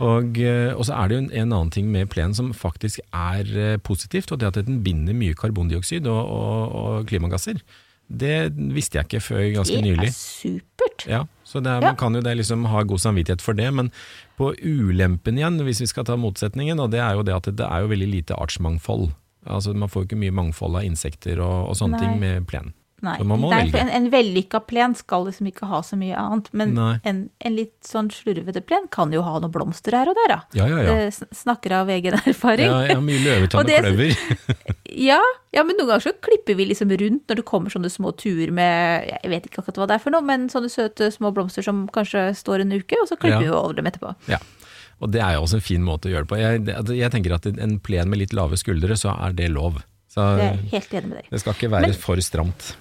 [0.01, 3.01] og, eh, og så er det jo en, en annen ting med plenen som faktisk
[3.13, 7.61] er eh, positivt, og det at den binder mye karbondioksid og, og, og klimagasser.
[8.05, 10.11] Det visste jeg ikke før ganske nylig.
[10.11, 11.07] Det er supert.
[11.09, 13.89] Ja, så er, man kan jo det liksom ha god samvittighet for det, men
[14.37, 17.65] på ulempen igjen, hvis vi skal ta motsetningen, og det er jo det at det
[17.65, 19.09] er jo veldig lite artsmangfold.
[19.47, 22.07] Altså Man får jo ikke mye mangfold av insekter og, og sånne Nei.
[22.07, 22.73] ting med plen.
[23.05, 23.81] Nei, Så man må Nei velge.
[23.83, 27.75] en, en vellykka plen skal liksom ikke ha så mye annet, men en, en litt
[27.85, 30.39] sånn slurvete plen kan jo ha noen blomster her og der, da.
[30.57, 30.95] Ja, ja, ja.
[31.11, 32.71] Det snakker av egen erfaring.
[32.71, 34.17] Ja, ja mye løvetann Og kløver.
[34.95, 35.19] Ja,
[35.51, 38.53] ja, men noen ganger så klipper vi liksom rundt når det kommer sånne små tuer
[38.55, 41.67] med Jeg vet ikke akkurat hva det er for noe, men sånne søte små blomster
[41.67, 44.15] som kanskje står en uke, og så klipper vi over dem etterpå.
[44.31, 44.39] Ja,
[45.05, 46.39] og det er jo også en fin måte å gjøre det på.
[46.41, 49.83] Jeg, altså, jeg tenker at en plen med litt lave skuldre, så er det lov.
[50.15, 51.29] Så Det er helt enig med deg.
[51.31, 52.77] det skal ikke være Men- for stramt.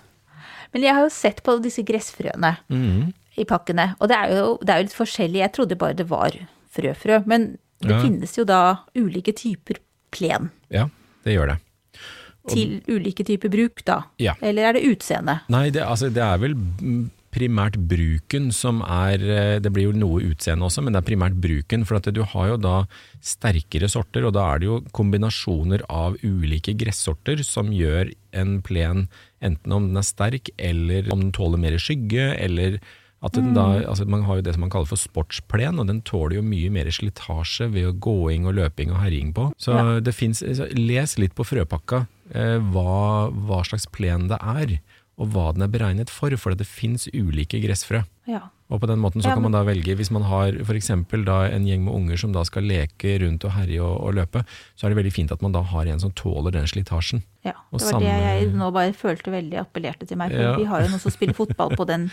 [0.74, 3.14] Men jeg har jo sett på disse gressfrøene Mhm.
[3.38, 5.42] i pakkene, og det er, jo, det er jo litt forskjellig.
[5.44, 6.32] Jeg trodde bare det var
[6.74, 8.02] frøfrø, -frø, men det Ja.
[8.02, 9.78] finnes jo da ulike typer
[10.12, 10.88] plen Ja,
[11.26, 11.60] det gjør det.
[12.48, 14.04] til ulike typer bruk, da.
[14.20, 14.34] Ja.
[14.42, 15.42] Eller er det utseende?
[15.50, 19.96] Nei, det, altså, det er vel mm, primært bruken som er eh, Det blir jo
[19.98, 21.84] noe utseende også, men det er primært bruken.
[21.90, 22.76] For at du har jo da
[23.24, 29.08] sterkere sorter, og da er det jo kombinasjoner av ulike gressorter som gjør en plen
[29.44, 32.80] enten om den er sterk, eller om den tåler mer skygge, eller
[33.24, 36.02] at den da, altså Man har jo det som man kaller for sportsplen, og den
[36.04, 39.54] tåler jo mye mer slitasje ved gåing og løping og herjing på.
[39.58, 40.00] Så Ja.
[40.04, 44.80] det finnes, så Les litt på frøpakka eh, hva, hva slags plen det er,
[45.22, 48.02] og hva den er beregnet for, for det finnes ulike gressfrø.
[48.30, 48.48] Ja.
[48.74, 50.90] Og på den måten så kan man da velge, hvis man har f.eks.
[50.90, 54.42] en gjeng med unger som da skal leke rundt og herje og, og løpe,
[54.74, 57.22] så er det veldig fint at man da har en som tåler den slitasjen.
[57.46, 60.34] Ja, det var det jeg nå bare følte veldig appellerte til meg.
[60.34, 60.56] For Ja.
[60.58, 62.10] vi har jo noen som spiller fotball på den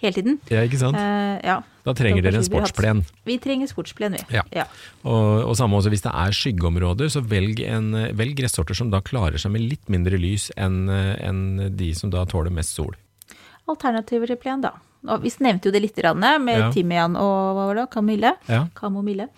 [0.00, 0.38] hele tiden.
[0.50, 0.98] Ja, ikke sant?
[0.98, 1.58] Eh, ja.
[1.86, 3.02] Da trenger dere en sportsplen.
[3.28, 4.40] Vi trenger sportsplen, vi.
[4.52, 4.66] Ja.
[5.04, 9.00] Og, og samme også hvis det er skyggeområder, så velg, en, velg gressorter som da
[9.04, 11.42] klarer seg med litt mindre lys enn en
[11.76, 12.96] de som da tåler mest sol.
[13.70, 14.74] Alternativer til plen, da.
[15.08, 16.70] Og vi nevnte jo det litt grann, med Ja.
[16.74, 18.34] timian og hva var det, kamille.
[18.48, 18.66] Ja.
[18.76, 19.28] Kamomille.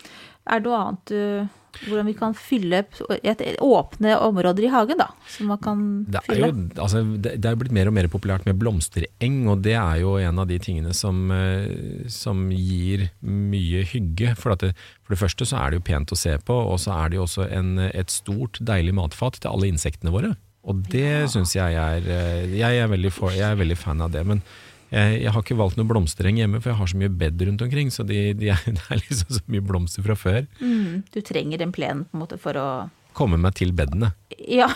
[0.50, 1.46] Er det noe annet uh,
[1.86, 5.08] hvordan vi kan fylle et, åpne områder i hagen, da?
[5.28, 6.48] Som man kan Det er fylle?
[6.50, 10.16] jo altså, det, er blitt mer og mer populært med blomstereng, og det er jo
[10.20, 14.34] en av de tingene som, eh, som gir mye hygge.
[14.36, 16.78] For, at det, for det første så er det jo pent å se på, og
[16.82, 20.34] så er det jo også en, et stort, deilig matfat til alle insektene våre.
[20.62, 21.26] Og det Ja.
[21.26, 24.22] syns jeg er eh, jeg er, veldig for, jeg er veldig fan av det.
[24.28, 24.42] Men
[24.92, 27.64] jeg, jeg har ikke valgt noen blomstereng hjemme, for jeg har så mye bed rundt
[27.64, 27.92] omkring.
[27.94, 30.42] Så de, de er, det er liksom så mye blomster fra før.
[30.60, 32.66] Mm, du trenger en plen på en måte for å
[33.12, 34.08] Komme meg til bedene.
[34.48, 34.70] Ja.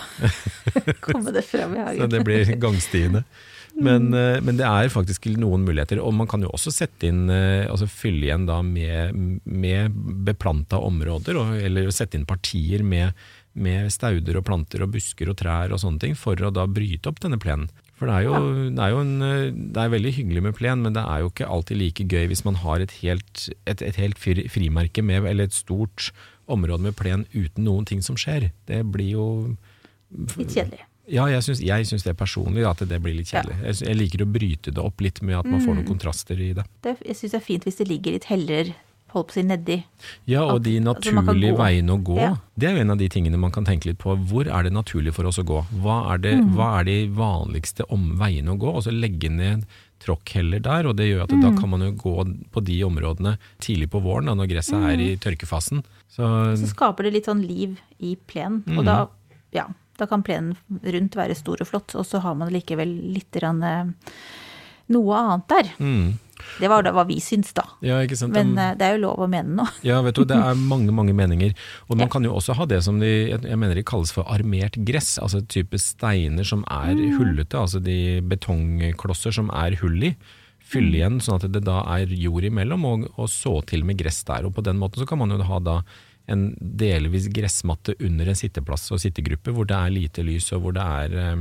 [1.07, 2.03] Komme det fram i hagen.
[2.03, 3.23] Så det blir gangstiene.
[3.77, 7.27] Men, eh, men det er faktisk noen muligheter, og man kan jo også sette inn,
[7.33, 9.97] eh, altså fylle igjen da med, med
[10.29, 13.13] beplanta områder, og, eller sette inn partier med,
[13.53, 17.13] med stauder og planter og busker og trær og sånne ting, for å da bryte
[17.13, 17.69] opp denne plenen.
[17.97, 18.39] For det er, jo,
[18.77, 21.31] det, er jo en, eh, det er veldig hyggelig med plen, men det er jo
[21.31, 25.49] ikke alltid like gøy hvis man har et helt, et, et helt frimerke med, eller
[25.49, 26.11] et stort
[26.47, 28.51] område med plen uten noen ting som skjer.
[28.69, 29.25] Det blir jo
[30.37, 30.85] Litt kjedelig.
[31.11, 33.57] ja, jeg syns, jeg syns det personlig at det blir litt kjedelig.
[33.65, 35.81] Jeg, jeg liker å bryte det opp litt med at man får Mm.
[35.81, 36.65] noen kontraster i det.
[36.85, 38.75] Det, jeg syns det er fint hvis det ligger litt heller
[39.15, 39.85] holdt på å si nedi.
[40.27, 42.37] Ja, og de altså naturlige altså, veiene å gå, Ja.
[42.59, 44.17] det er jo en av de tingene man kan tenke litt på.
[44.29, 45.65] Hvor er det naturlig for oss å gå?
[45.83, 46.55] Hva er, det, Mm.
[46.55, 48.75] hva er de vanligste om veiene å gå?
[48.75, 49.65] Og så legge ned
[50.01, 51.59] tråkkheller der, og det gjør at da Mm.
[51.61, 55.01] kan man jo gå på de områdene tidlig på våren, da, når gresset er Mm.
[55.01, 55.83] i tørkefasen.
[56.11, 58.63] Så Så skaper det litt sånn liv i plenen.
[58.67, 58.79] Mm.
[58.79, 59.09] Og da,
[59.53, 59.67] ja,
[59.99, 63.63] da kan plenen rundt være stor og flott, og så har man likevel litt grann,
[63.63, 63.85] eh,
[64.91, 65.73] noe annet der.
[65.81, 66.19] mm.
[66.61, 67.63] Det var da hva vi syns, da.
[67.81, 67.99] Ja?
[68.29, 69.69] Men eh, det er jo lov å mene noe.
[69.83, 71.55] Ja, vet du, det er mange, mange meninger.
[71.89, 72.13] Og man Ja.
[72.13, 75.41] kan jo også ha det som de, jeg mener de kalles for armert gress, altså
[75.47, 77.19] type steiner som er Mm.
[77.19, 80.17] hullete, altså de betongklosser som er hull i.
[80.67, 80.95] Fylle Mm.
[80.99, 84.45] igjen sånn at det da er jord imellom, og, og så til med gress der.
[84.47, 85.83] Og på den måten så kan man jo ha da
[86.29, 90.73] en delvis gressmatte under en sitteplass og sittegruppe, hvor det er lite lys og hvor
[90.75, 91.37] det er eh,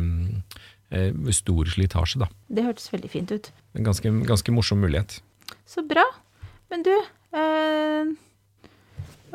[1.36, 2.22] stor slitasje.
[2.24, 2.30] Da.
[2.50, 3.52] Det hørtes veldig fint ut.
[3.76, 5.20] En ganske, ganske morsom mulighet.
[5.70, 6.06] Så bra.
[6.72, 6.94] Men du,
[7.36, 8.14] eh,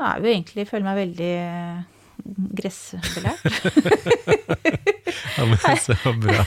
[0.01, 1.81] Nå er vi jo egentlig, føler meg veldig eh,
[2.61, 3.45] gressbelært.
[5.37, 6.45] Ja, men så bra.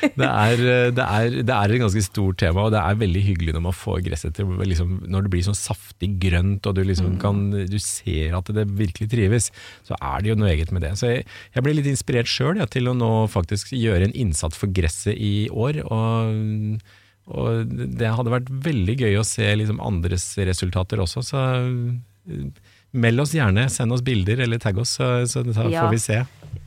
[0.00, 0.60] Det er,
[0.94, 3.76] det, er, det er et ganske stort tema, og det er veldig hyggelig når man
[3.76, 7.78] får gresset til liksom, Når det blir sånn saftig grønt, og du, liksom kan, du
[7.82, 9.50] ser at det virkelig trives,
[9.86, 10.94] så er det jo noe eget med det.
[11.00, 11.26] Så jeg,
[11.56, 15.16] jeg ble litt inspirert sjøl ja, til å nå faktisk gjøre en innsats for gresset
[15.16, 15.84] i år.
[15.88, 16.82] og
[17.30, 22.48] og det hadde vært veldig gøy å se liksom andres resultater også, så eh,
[22.90, 23.68] meld oss gjerne.
[23.70, 25.82] Send oss bilder eller tagg oss, så, så Ja.
[25.84, 26.20] får vi se.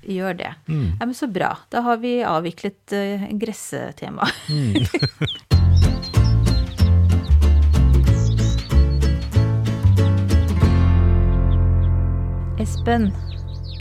[0.07, 0.53] Gjør det.
[0.67, 1.53] Ja, men så bra.
[1.71, 4.27] Da har vi avviklet uh, gressetema.
[12.59, 13.11] Espen,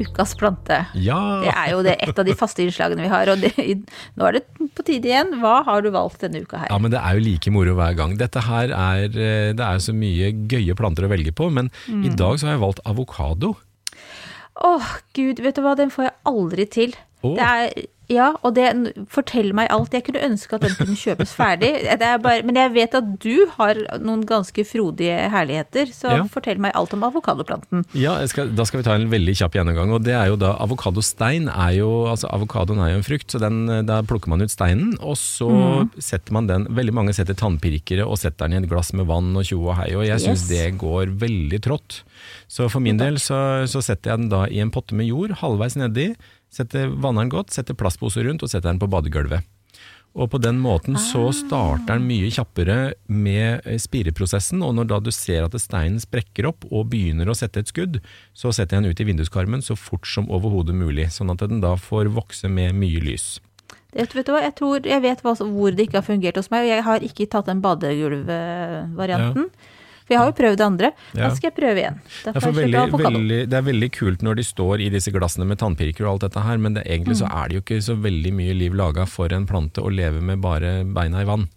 [0.01, 0.79] ukas plante.
[0.95, 1.19] Ja!
[1.45, 3.29] Det er jo det, et av de faste innslagene vi har.
[3.33, 3.53] Og det,
[4.17, 4.45] nå er det
[4.77, 5.35] på tide igjen.
[5.43, 6.71] Hva har du valgt denne uka her?
[6.73, 8.17] Ja, men Det er jo like moro hver gang.
[8.21, 12.05] Dette her er, eh, Det er så mye gøye planter å velge på, men Mm.
[12.07, 13.55] i dag så har jeg valgt avokado.
[14.63, 14.85] Åh,
[15.17, 16.95] gud, vet du hva, den får jeg aldri til.
[17.23, 17.35] Oh.
[17.39, 18.67] Det er, ja, og det
[19.13, 19.93] forteller meg alt.
[19.97, 21.71] Jeg kunne ønske at den kunne kjøpes ferdig.
[22.03, 26.23] Det er bare, men jeg vet at du har noen ganske frodige herligheter, så Ja.
[26.31, 27.85] fortell meg alt om avokadoplanten.
[27.95, 29.93] Ja, skal, Da skal vi ta en veldig kjapp gjennomgang.
[29.95, 33.39] og det er jo da Avokadostein er jo altså Avokadoen er jo en frukt, så
[33.41, 34.97] den, da plukker man ut steinen.
[35.01, 38.93] Og så setter man den Veldig mange setter tannpirkere og setter den i et glass
[38.93, 39.91] med vann og tjo og hei.
[39.95, 40.49] Og jeg syns Yes.
[40.49, 42.03] det går veldig trått.
[42.49, 45.31] Så for min del så, så setter jeg den da i en potte med jord,
[45.43, 46.15] halvveis nedi.
[46.53, 49.47] Setter, vanner den godt, setter plastposer rundt og setter den på badegulvet.
[50.13, 52.77] Og på den måten så starter den mye kjappere
[53.09, 57.37] med eh, spireprosessen, og når da du ser at steinen sprekker opp og begynner å
[57.37, 57.97] sette et skudd,
[58.37, 61.65] så setter jeg den ut i vinduskarmen så fort som overhodet mulig, sånn at den
[61.65, 63.39] da får vokse med mye lys.
[63.93, 66.67] Vet, vet du hva, jeg tror jeg vet hvor det ikke har fungert hos meg,
[66.67, 69.49] og jeg har ikke tatt den badegulvvarianten.
[70.13, 70.91] For jeg har jo prøvd det andre.
[71.17, 71.23] Ja.
[71.25, 71.97] Da skal jeg prøve igjen.
[72.29, 75.61] Er, jeg veldig, veldig, det er veldig kult når de står i disse glassene med
[75.63, 78.33] tannpirker og alt dette her, men det, egentlig så er det jo ikke så veldig
[78.37, 81.49] mye liv laga for en plante å leve med bare beina i vann.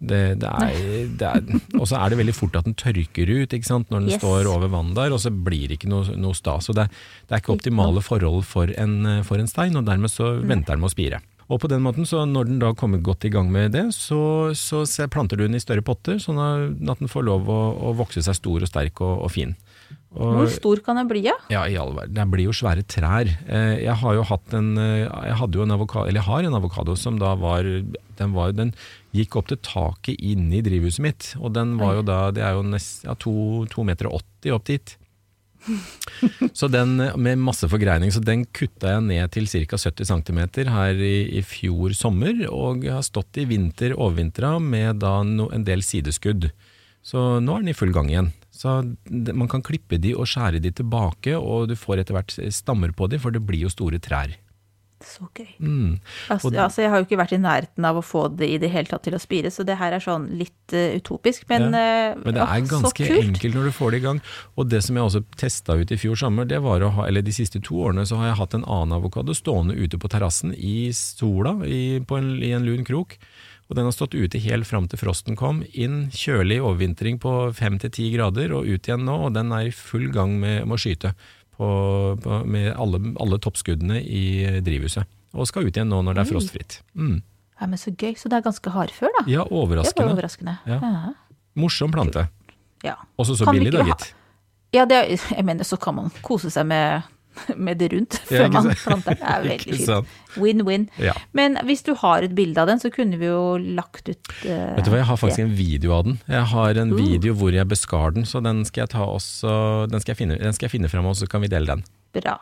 [0.00, 0.76] Det, det er,
[1.20, 3.90] det er, og så er det veldig fort at den tørker ut ikke sant?
[3.92, 4.22] når den Yes.
[4.22, 6.70] står over vann der, og så blir det ikke noe, noe stas.
[6.70, 6.86] Så det,
[7.28, 10.80] det er ikke optimale forhold for en, for en stein, og dermed så venter den
[10.80, 11.20] med å spire.
[11.50, 14.20] Og på den måten, så når den da kommer godt i gang med det, så,
[14.54, 17.56] så planter du den i større potter, sånn at den får lov å,
[17.90, 19.56] å vokse seg stor og sterk og, og fin.
[20.14, 21.34] Og- Hvor stor kan den bli, ja?
[21.50, 22.14] ja, i all verden.
[22.14, 23.30] Den blir jo svære trær.
[23.50, 26.46] Eh, Jeg har jo hatt en eh, Jeg hadde jo en avokado, eller jeg har
[26.48, 28.72] en avokado som da var Den, var, den
[29.14, 31.28] gikk opp til taket inne i drivhuset mitt.
[31.40, 34.54] Og den var jo da Det er jo nest, ja, to, to meter og 80
[34.58, 34.96] opp dit.
[36.56, 39.76] Så den med masse forgreining, så den kutta jeg ned til ca.
[39.78, 45.18] 70 cm her i, i fjor sommer, og har stått i vinter overvintra med da
[45.26, 46.50] no, en del sideskudd.
[47.02, 48.32] Så nå er den i full gang igjen.
[48.52, 52.34] Så det- man kan klippe de og skjære de tilbake, og du får etter hvert
[52.52, 54.34] stammer på de, for det blir jo store trær.
[55.00, 55.48] Så gøy.
[55.58, 55.92] Mm.
[56.28, 58.68] Altså, altså, jeg har jo ikke vært i nærheten av å få det i det
[58.72, 62.12] hele tatt til å spire, så det her er sånn litt uh, utopisk, men, eh,
[62.20, 64.20] Men det er ganske enkelt når du får det i gang.
[64.60, 67.24] Og det som jeg også testa ut i fjor sommer, det var å ha, eller
[67.24, 70.52] de siste to årene, så har jeg hatt en annen avokado stående ute på terrassen
[70.56, 73.16] i sola i, på en, i en lun krok.
[73.70, 75.60] Og den har stått ute helt fram til frosten kom.
[75.78, 79.14] Inn kjølig overvintring på fem til ti grader, og ut igjen nå.
[79.28, 81.14] Og den er i full gang med, med å skyte
[81.60, 81.70] på,
[82.24, 84.22] på, med alle, alle toppskuddene i
[84.64, 85.08] drivhuset.
[85.36, 86.78] Og skal ut igjen nå når det er frostfritt.
[86.98, 87.18] Mm.
[87.60, 88.14] Ja, men så gøy.
[88.16, 89.24] Så det er ganske hardfør, da.
[89.28, 90.14] Ja, det var overraskende.
[90.16, 90.56] overraskende.
[90.66, 90.78] Ja.
[90.80, 91.12] Ja.
[91.60, 92.26] Morsom plante.
[92.86, 92.96] ja.
[93.20, 94.14] Også så Kan billig, da, gitt.
[94.72, 97.02] Ja, det, jeg mener, så kan man kose seg med,
[97.66, 99.16] med det rundt før ja, man planter.
[99.16, 100.14] Det er veldig fint.
[100.40, 100.86] Win-win.
[101.02, 101.14] Ja.
[101.36, 104.76] Men hvis du har et bilde av den, så kunne vi jo lagt ut uh,
[104.76, 105.48] Vet du hva, Jeg har faktisk det.
[105.48, 106.18] en video av den.
[106.30, 106.98] Jeg har en Uh.
[107.00, 110.38] video hvor jeg beskar den, så den skal jeg ta også, den skal jeg finne,
[110.42, 111.84] den skal jeg finne frem, og så kan vi dele den.
[112.16, 112.36] Bra.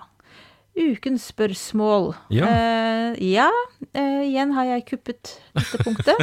[0.78, 2.12] Ukens spørsmål.
[2.30, 2.48] Ja.
[2.48, 3.48] Uh, ja,
[3.96, 6.22] uh, igjen har jeg kuppet dette punktet.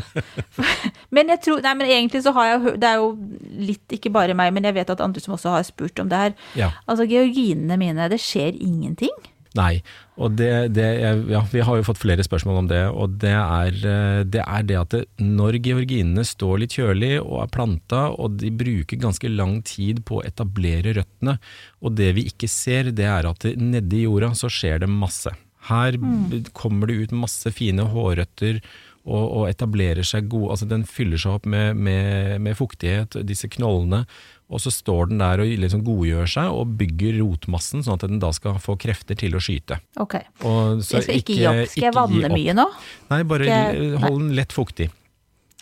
[1.15, 3.11] men jeg tror Nei, men egentlig så har jeg Det er jo
[3.59, 6.21] litt ikke bare meg, men jeg vet at andre som også har spurt om det
[6.21, 6.35] her.
[6.55, 6.71] Ja.
[6.87, 9.15] Altså, georginene mine, det skjer ingenting.
[9.55, 9.79] Nei,
[10.19, 13.31] og det, det er, ja, vi har jo fått flere spørsmål om det, og det
[13.31, 18.01] er eh, det, er det at det, når georginene står litt kjølig og er planta,
[18.11, 21.37] og de bruker ganske lang tid på å etablere røttene,
[21.79, 25.31] og det vi ikke ser, det er at nedi jorda så skjer det masse.
[25.69, 26.51] Her mm.
[26.53, 28.59] kommer det ut masse fine hårrøtter,
[29.05, 33.47] og, og etablerer seg god, altså den fyller seg opp med, med, med fuktighet, disse
[33.53, 34.03] knollene,
[34.45, 38.19] og så står den der og liksom godgjør seg og bygger rotmassen, sånn at den
[38.21, 39.79] da skal få krefter til å skyte.
[39.97, 40.19] Ok.
[40.45, 41.63] Og så Jeg skal ikke gi opp.
[41.71, 42.67] Skal jeg vanne mye nå?
[43.09, 44.91] Nei, bare jeg- hold den lett fuktig.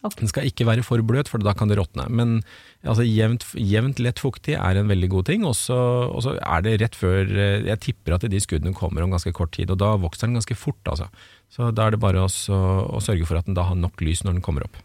[0.03, 0.19] Okay.
[0.19, 2.09] Den skal ikke være for bløt, for da kan det råtne.
[2.11, 2.41] Men
[2.83, 5.45] altså, jevnt, jevnt lett fuktig er en veldig god ting.
[5.47, 9.31] Og så er det rett før eh, Jeg tipper at de skuddene kommer om ganske
[9.31, 10.83] kort tid, og da vokser den ganske fort.
[10.91, 11.07] Altså.
[11.49, 14.25] Så da er det bare også, å sørge for at den da har nok lys
[14.25, 14.75] når den kommer opp.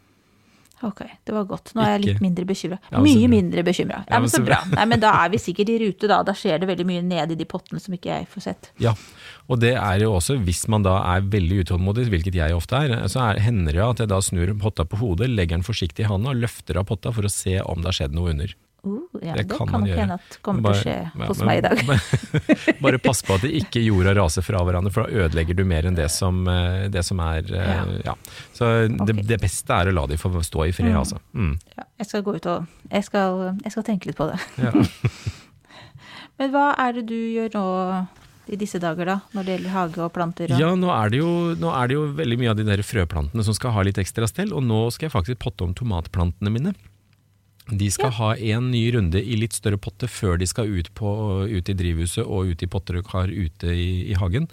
[0.86, 1.72] Ok, det var godt.
[1.74, 2.76] Nå er jeg litt mindre bekymra.
[2.92, 3.30] Ja, Mye bra.
[3.32, 4.04] mindre bekymra.
[4.06, 4.60] Ja, men så bra.
[4.76, 6.20] Nei, men da er vi sikkert i rute, da.
[6.22, 8.70] Da skjer det veldig mye ned i de pottene som ikke jeg får sett.
[8.78, 8.92] Ja,
[9.50, 12.94] og det er jo også hvis man da er veldig utålmodig, hvilket jeg ofte er,
[13.10, 16.08] så er, hender det at jeg da snur potta på hodet, legger den forsiktig i
[16.12, 18.54] handa og løfter av potta for å se om det har skjedd noe under.
[18.86, 19.98] Uh, ja, Det det, kan man gjøre.
[19.98, 22.78] hende at kommer Bare- til å skje ja, hos men- meg i dag.
[22.84, 25.82] Bare pass på at det ikke jorda raser fra hverandre, for da ødelegger du mer
[25.90, 27.82] enn det som, eh, det som er ja.
[28.06, 28.14] ja.
[28.54, 28.70] Så
[29.04, 31.00] det, det beste er å la de få stå i fred, Mm.
[31.00, 31.18] altså.
[31.34, 31.58] Mm.
[31.76, 34.38] Ja, jeg skal gå ut og jeg skal, jeg skal tenke litt på det.
[36.38, 37.64] Men hva er det du gjør nå
[38.48, 39.16] i disse dager, da?
[39.34, 40.52] Når det gjelder hage og planter?
[40.54, 40.60] Og...
[40.62, 43.44] Ja, nå er, det jo, nå er det jo veldig mye av de der frøplantene
[43.44, 46.72] som skal ha litt ekstra stell, og nå skal jeg faktisk potte om tomatplantene mine.
[47.68, 51.10] De skal ha en ny runde i litt større potte før de skal ut, på,
[51.48, 54.48] ut i drivhuset og ut i potter og kar ute i, i hagen.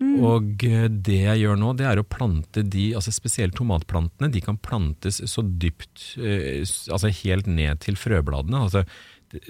[0.00, 4.40] Og eh, det jeg gjør nå, det er å plante de, altså spesielt tomatplantene, de
[4.44, 8.64] kan plantes så dypt, eh, altså helt ned til frøbladene.
[8.64, 8.84] Altså,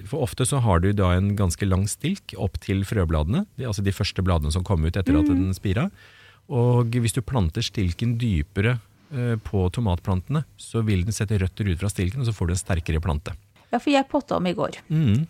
[0.03, 3.83] for ofte så har du da en ganske lang stilk opp til frøbladene, de, altså
[3.85, 5.87] de første bladene som kom ut etter at den spira.
[6.51, 8.79] Og hvis du planter stilken dypere
[9.43, 12.61] på tomatplantene, så vil den sette røtter ut fra stilken, og så får du en
[12.61, 13.33] sterkere plante.
[13.71, 14.77] Ja, for jeg potta om i går.
[14.91, 15.25] Mm.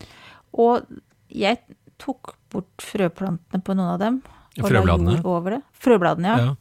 [0.62, 0.86] Og
[1.30, 1.60] jeg
[2.02, 4.22] tok bort frøplantene på noen av dem.
[4.60, 5.14] Og Frøbladene?
[5.16, 5.62] la jord over det.
[5.80, 6.38] Frøbladene, ja.
[6.52, 6.56] Ja,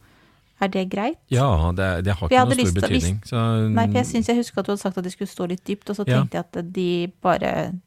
[0.61, 1.17] Er det greit?
[1.33, 3.15] ja det, det har ikke noen stor å- betydning.
[3.25, 5.47] Så, Nei, for jeg syns jeg husker at du hadde sagt at de skulle stå
[5.49, 6.21] litt dypt, og så Ja.
[6.21, 7.79] tenkte jeg at de bare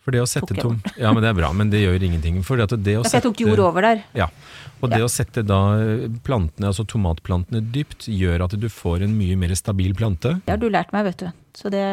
[0.00, 2.42] For det å sette tom Ja, men det er bra, men det gjør ingenting.
[2.44, 4.04] For at det å Ja, for jeg tok jord over der.
[4.14, 4.28] Ja,
[4.80, 5.04] og det Ja.
[5.06, 5.60] å sette da
[6.24, 10.40] plantene, altså tomatplantene dypt, gjør at du får en mye mer stabil plante.
[10.46, 11.30] Det har du lært meg, vet du.
[11.54, 11.84] Så det,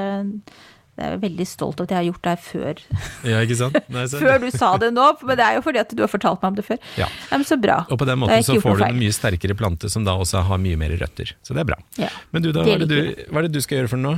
[0.97, 2.79] det er jeg veldig stolt av at jeg har gjort det før.
[3.27, 3.75] Ja, ikke sant?
[3.93, 6.41] Nei, Før du sa det nå, men det er jo fordi at du har fortalt
[6.41, 6.79] meg om det før.
[6.97, 7.09] Ja.
[7.31, 7.83] ja men så bra.
[7.91, 10.63] Og på den måten så får du en mye sterkere plante som da også har
[10.63, 11.35] mye mer røtter.
[11.45, 11.77] Så det er bra.
[12.01, 12.09] Ja.
[12.31, 12.97] Men du da, hva er du,
[13.29, 14.15] hva er det du skal gjøre for den nå?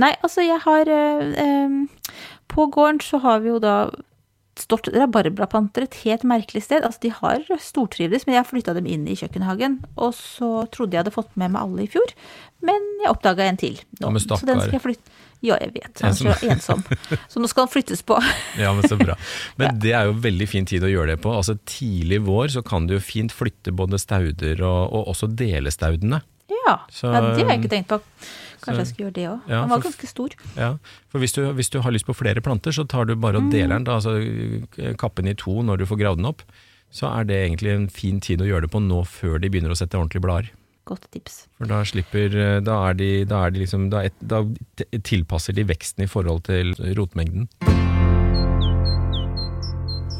[0.00, 2.12] Nei, altså jeg har øh, øh,
[2.48, 3.74] På gården så har vi jo da
[4.62, 6.84] stort rabarbrapanter et helt merkelig sted.
[6.86, 9.78] Altså de har stortrivdes, men jeg flytta dem inn i kjøkkenhagen.
[9.96, 12.12] Og så trodde jeg hadde fått med meg alle i fjor,
[12.66, 13.80] men jeg oppdaga en til.
[14.00, 14.10] nå.
[14.12, 15.16] Ja, så den skal jeg flytte.
[15.40, 16.02] Ja, jeg vet.
[16.04, 16.82] Han er så ensom.
[17.32, 18.18] Så nå skal han flyttes på.
[18.60, 19.14] Ja, men så bra.
[19.56, 21.32] Men det er jo veldig fin tid å gjøre det på.
[21.32, 26.20] Altså Tidlig vår så kan du jo fint flytte både stauder og, og også delestaudene.
[26.52, 28.00] Ja, Så- ja det har jeg ikke tenkt på.
[28.60, 29.48] Så- Kanskje jeg skulle gjøre det òg.
[29.48, 30.28] Ja, Han var for- ganske stor.
[30.56, 30.76] Ja,
[31.08, 33.50] for hvis du, hvis du har lyst på flere planter, så tar du bare og
[33.50, 34.14] deler den, da, altså
[35.00, 36.42] kappe den i to når du får gravd den opp.
[36.92, 39.70] Så er det egentlig en fin tid å gjøre det på nå før de begynner
[39.70, 40.50] å sette ordentlige blader.
[40.86, 41.46] Godt tips.
[41.58, 44.42] For da slipper eh, Da er de, da er de liksom da, et, da
[44.98, 47.46] tilpasser de veksten i forhold til rotmengden.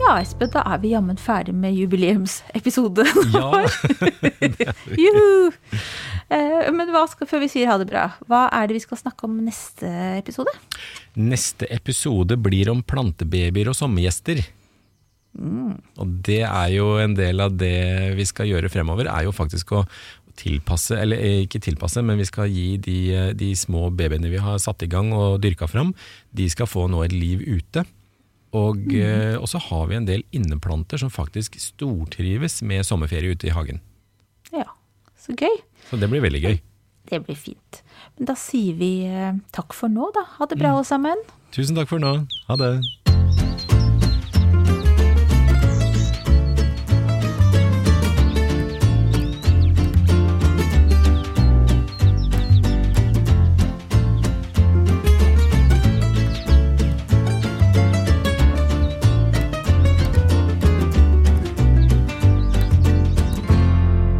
[0.00, 3.04] Ja, Espen, da er vi jammen ferdig med jubileumsepisode.
[3.34, 3.50] Ja,
[5.02, 5.50] Juhu!
[6.30, 9.00] Eh, men hva skal, før vi sier ha det bra, hva er det vi skal
[9.02, 10.54] snakke om neste episode?
[11.20, 14.40] Neste episode blir om plantebabyer og sommergjester.
[15.40, 19.76] Og det er jo en del av det vi skal gjøre fremover, er jo faktisk
[19.76, 19.84] å
[20.40, 24.40] tilpasse, eller eh, ikke tilpasse, men vi skal gi de, eh, de små babyene vi
[24.40, 25.92] har satt i gang og dyrka fram,
[26.32, 27.84] de skal få nå et liv ute.
[28.56, 29.46] Og, mm.
[29.46, 33.78] så har vi en del inneplanter som faktisk stortrives med sommerferie ute i hagen.
[34.50, 34.66] Ja,
[35.20, 35.60] så gøy.
[35.90, 36.58] Så det blir veldig gøy.
[37.10, 37.82] Det blir fint.
[38.18, 40.26] Men da sier vi eh, takk for nå, da.
[40.38, 41.22] Ha det bra, alle sammen.
[41.54, 42.12] Tusen takk for nå.
[42.46, 42.72] Ha det.